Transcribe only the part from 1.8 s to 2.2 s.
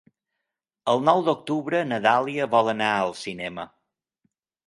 na